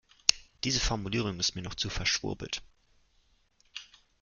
[0.63, 2.63] Diese Formulierung ist mir noch zu verschwurbelt.